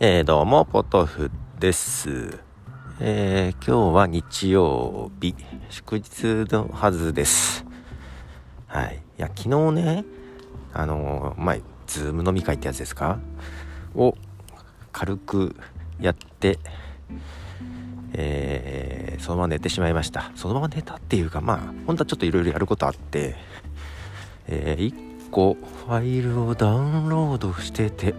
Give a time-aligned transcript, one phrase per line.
[0.00, 1.28] えー、どうも、ポトフ
[1.58, 2.38] です。
[3.00, 5.34] えー、今日は日曜日、
[5.70, 7.66] 祝日のはずです。
[8.68, 9.02] はい。
[9.18, 10.04] いや、昨日ね、
[10.72, 11.56] あのー、まあ、
[11.88, 13.18] ズーム飲み会ってやつですか？
[13.96, 14.14] を
[14.92, 15.56] 軽く
[15.98, 16.60] やって、
[18.12, 20.30] えー、そのまま寝てしまいました。
[20.36, 21.58] そのまま寝たっていうか、まあ、
[21.88, 23.34] 本当はちょっといろいろやることあって、
[24.46, 24.94] えー、
[25.26, 28.14] 1個ファイルをダウンロードしてて、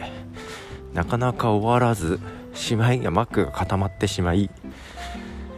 [0.93, 2.19] なかなか終わらず
[2.53, 4.49] しまいが Mac が固まってしまい、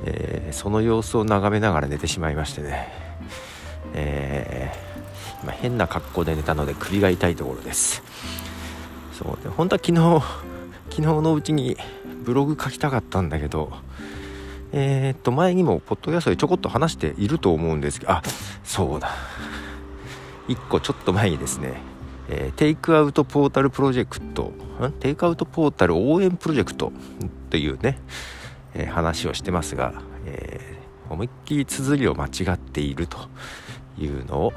[0.06, 2.88] えー、その様子を眺めながら寝てしまいましてね、
[3.94, 8.04] えー、今変な格好で寝たので首が痛いところです。
[9.14, 10.24] そうで本当は昨日
[10.90, 11.78] 昨日のうちに
[12.24, 13.72] ブログ書きたかったんだけど
[14.74, 18.24] えー、っと前にもポッドキャストでちょこっと話していると思うんですけどあ
[18.64, 19.12] そうだ。
[20.48, 21.76] 1個ちょっと前にですね
[22.30, 24.52] えー、テイクアウトポータルプロジェクト、
[25.00, 26.92] テイクアウトポータル応援プロジェクト
[27.50, 28.00] というね、
[28.74, 29.94] えー、話をしてますが、
[30.26, 33.18] えー、思いっきり綴りを間違っていると
[33.98, 34.54] いうのを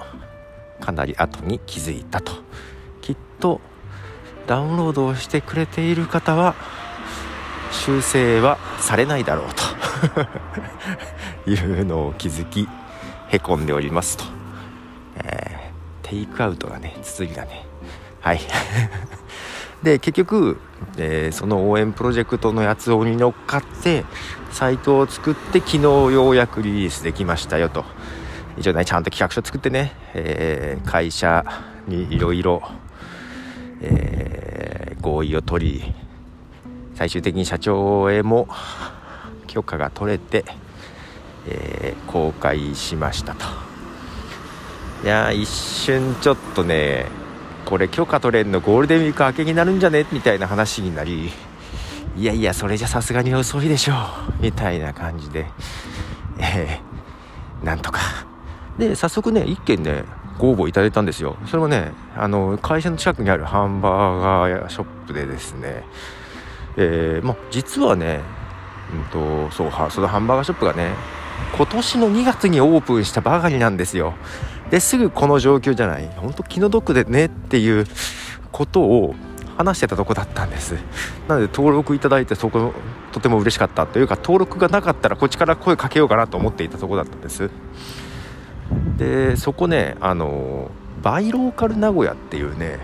[0.81, 2.33] かなり後に気づいたと。
[3.01, 3.61] きっと
[4.47, 6.55] ダウンロードをしてくれている方は
[7.71, 9.47] 修正はされないだろう
[11.45, 12.69] と いうのを気づき
[13.29, 14.44] へこんでおりますと。
[16.15, 17.67] テイクアウトがね綴りがね。
[18.21, 18.41] はい。
[19.83, 20.59] で結局、
[20.97, 24.05] えー、その応援プロジェクトのやつをに乗っかって
[24.51, 27.85] サイトを作って昨日ようやくリリースできましたよと。
[28.57, 31.45] 一応ねちゃんと企画書作ってね、えー、会社
[31.89, 32.63] にいろいろ
[35.01, 35.95] 合意を取り
[36.95, 38.47] 最終的に社長へも
[39.49, 40.45] 許可が取れて、
[41.49, 43.74] えー、公開しましたと。
[45.05, 47.05] いや一瞬ちょっとね
[47.67, 51.31] これ許可取れんのゴールデンウィーク明けになるんじゃねみたいな話になり
[52.17, 53.93] いやいやそれじゃさすがに遅いでしょ
[54.41, 55.45] うみたいな感じで
[56.39, 58.01] えー、なんとか。
[58.79, 60.05] で早速ね1件ね
[60.39, 61.37] ご応募いただいたんですよ。
[61.47, 65.85] それもねあの会社の近くにあるハンバーガーショップでですね
[66.77, 68.21] えー、ま実はね、
[68.93, 70.95] うんと、そうそのハンバーガーショップがね
[71.57, 74.15] 今年の2月にオープンしたばかりなんですよ。
[74.75, 76.09] ですぐこの状況じゃない？
[76.17, 77.87] 本当気の毒でねっていう
[78.51, 79.15] ことを
[79.57, 80.75] 話してたとこだったんです。
[81.29, 82.75] なので登録いただいてそこ
[83.13, 87.51] とても嬉しかったというか登録がなかったらこっちから声かけようかなと思っていたとこだったんです。
[88.99, 90.73] でそこねあの
[91.05, 92.81] バイローカル名古屋っていうね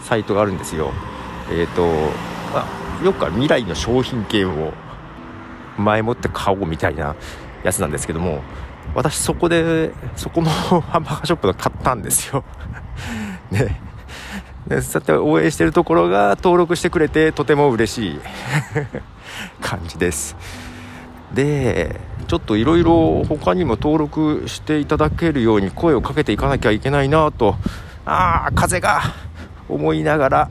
[0.00, 0.92] サイトがあるんですよ。
[1.50, 1.84] えっ、ー、と
[2.54, 2.64] あ
[3.04, 4.72] よくある未来の商品券を
[5.76, 7.16] 前もって買おうみたいな
[7.64, 8.40] やつなんですけども
[8.94, 12.44] 私そこでそこの ハンバーガーショップで買ったんですよ。
[13.50, 13.80] ね。
[14.66, 18.20] でそうやって応援してるところが登録してくれてとても嬉しい。
[19.60, 20.36] 感じです。
[21.32, 27.56] でちょっといろいろ他にも登録していただけるように声をかけていかなきゃいけないなと
[28.04, 29.02] ああ風が
[29.68, 30.48] 思いながら、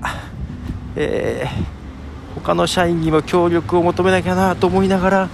[0.95, 5.29] えー、他の社員にも協力を求めなきゃなと思いながら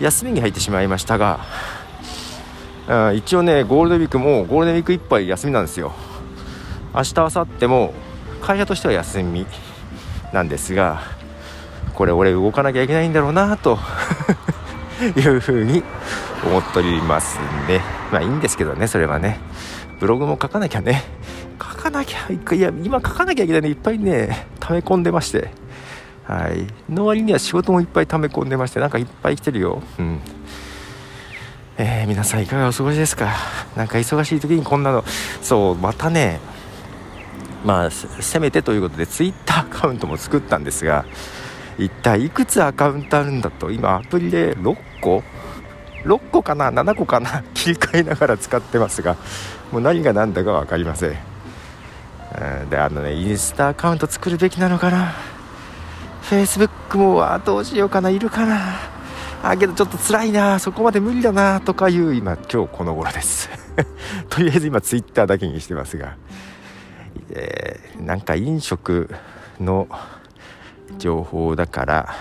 [0.00, 1.40] 休みに入ってしまいましたが
[2.88, 5.92] あ一応ねゴールデンウィークもゴールデンウィークいっぱい休みなんですよ。
[6.94, 7.92] 明日明後日も
[8.40, 9.46] 会社としては休み
[10.32, 11.02] なんですが
[11.94, 13.78] これ俺動かなきゃいけないんだろうなと
[15.16, 15.82] いうふうに
[16.44, 17.38] 思っております
[17.68, 19.38] ねまあいいんですけどねそれはね。
[20.00, 21.02] ブログも書かなきゃね。
[21.60, 22.18] 書かなきゃ
[22.54, 25.50] いや今書かなきゃいけないのいっぱいね溜め込んでまして。
[26.24, 26.66] はい。
[26.92, 29.82] の割には仕事もいっぱい溜め込んでましてなんかいっぱい来てるよ。
[29.98, 30.20] うん。
[31.80, 33.32] えー、皆さんいかがお過ごしですか？
[33.76, 35.04] なんか忙しい時にこんなの。
[35.40, 36.40] そうまたね
[37.64, 41.04] まあせめてということでツイッターアカウントも作ったんですが
[41.78, 43.70] 一体いくつアカウントあるんだと。
[43.70, 45.22] 今アプリで6個
[46.02, 47.44] ？6個かな？7個かな？
[47.54, 49.16] 切り替えながら使ってますが
[49.70, 51.16] もう何が何だか分かりません。
[52.70, 55.14] であのねインスタアカウント作るべきなのかな
[56.24, 58.10] ？Facebook もどうしようかな？
[58.10, 58.97] いるかな？
[59.42, 63.48] あけどちょっと辛いなそこまで無理だなとかいう今今日この頃です。
[64.28, 66.16] とりあえず今ツイッターだけにしてますが、
[67.30, 69.10] えー、なんか飲食
[69.60, 69.88] の
[70.98, 72.14] 情報だから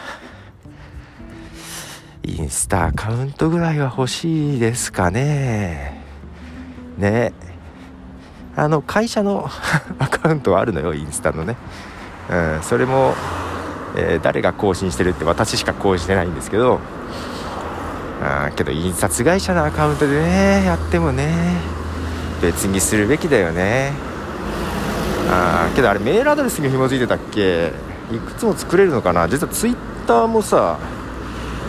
[2.24, 6.04] インスタアカウントぐらいは欲しいですかね。
[6.98, 7.34] ね。
[8.56, 9.50] あの会社の
[10.00, 11.56] アカウントはあるのよインスタのね、
[12.30, 13.14] うん、それも、
[13.96, 16.80] えー、誰が更新してるって私しか更新してないんですけど
[18.22, 21.56] あけど印刷会社のアカウントでねやってもね
[22.42, 23.94] 別にするべきだよね。
[25.30, 27.72] あけどあれメールアドレスに紐付いてたっけ？
[28.12, 29.28] いくつも作れるのかな？
[29.28, 29.76] 実はツイッ
[30.08, 30.80] ターもさ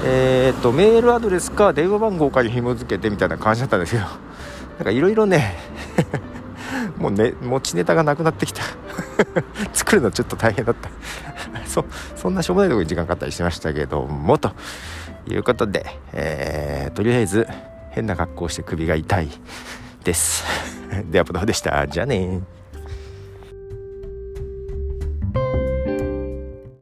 [0.04, 4.04] えーと、メールアドレスか電話番号かに紐付けてみたいな感じだったんですけど
[4.78, 5.56] なんかいろいろね
[6.96, 8.62] もうね持ちネタがなくなってきた。
[9.74, 10.88] 作るのちょっと大変だった。
[11.66, 11.84] そ
[12.14, 14.52] そんなしょうもないところに時間かかったりしてましたけどもと。
[15.28, 17.46] いうことで、えー、とりあえず
[17.90, 19.28] 変な格好をして首が痛い
[20.04, 20.44] です。
[21.10, 21.86] ではどうでした。
[21.86, 22.40] じゃあね